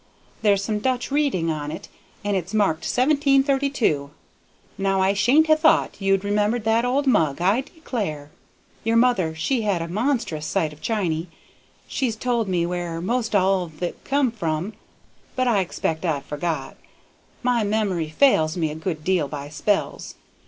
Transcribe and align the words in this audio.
There's 0.41 0.63
some 0.63 0.79
Dutch 0.79 1.11
reading 1.11 1.51
on 1.51 1.69
it 1.71 1.87
and 2.23 2.35
it's 2.35 2.55
marked 2.55 2.85
1732. 2.85 4.09
Now 4.75 4.99
I 4.99 5.13
shouldn't 5.13 5.45
ha' 5.45 5.53
thought 5.59 6.01
you'd 6.01 6.23
remembered 6.23 6.63
that 6.63 6.85
old 6.85 7.05
mug, 7.05 7.39
I 7.39 7.61
declare. 7.61 8.31
Your 8.83 8.97
aunt 9.05 9.37
she 9.37 9.61
had 9.61 9.79
a 9.79 9.87
monstrous 9.87 10.47
sight 10.47 10.73
of 10.73 10.81
chiny. 10.81 11.27
She's 11.87 12.15
told 12.15 12.47
me 12.49 12.65
where 12.65 12.99
'most 12.99 13.35
all 13.35 13.61
of 13.65 13.83
it 13.83 14.03
come 14.03 14.31
from, 14.31 14.73
but 15.35 15.47
I 15.47 15.59
expect 15.59 16.03
I've 16.03 16.25
forgot. 16.25 16.77
My 17.43 17.63
memory 17.63 18.09
fails 18.09 18.57
me 18.57 18.71
a 18.71 18.75
good 18.75 19.03
deal 19.03 19.27
by 19.27 19.49
spells. 19.49 20.15